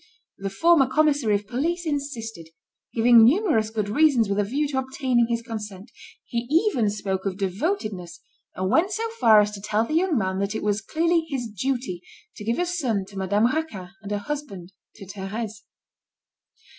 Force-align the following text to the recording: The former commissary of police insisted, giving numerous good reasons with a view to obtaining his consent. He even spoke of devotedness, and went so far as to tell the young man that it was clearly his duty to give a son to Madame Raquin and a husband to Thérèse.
The 0.39 0.49
former 0.49 0.87
commissary 0.87 1.35
of 1.35 1.45
police 1.45 1.85
insisted, 1.85 2.49
giving 2.91 3.23
numerous 3.23 3.69
good 3.69 3.87
reasons 3.87 4.27
with 4.29 4.39
a 4.39 4.43
view 4.43 4.67
to 4.69 4.79
obtaining 4.79 5.27
his 5.29 5.43
consent. 5.43 5.91
He 6.25 6.47
even 6.49 6.89
spoke 6.89 7.23
of 7.27 7.37
devotedness, 7.37 8.19
and 8.55 8.71
went 8.71 8.89
so 8.89 9.07
far 9.19 9.41
as 9.41 9.51
to 9.51 9.61
tell 9.61 9.85
the 9.85 9.93
young 9.93 10.17
man 10.17 10.39
that 10.39 10.55
it 10.55 10.63
was 10.63 10.81
clearly 10.81 11.27
his 11.29 11.45
duty 11.49 12.01
to 12.35 12.43
give 12.43 12.57
a 12.57 12.65
son 12.65 13.05
to 13.09 13.15
Madame 13.19 13.45
Raquin 13.45 13.89
and 14.01 14.11
a 14.11 14.17
husband 14.17 14.71
to 14.95 15.05
Thérèse. 15.05 15.61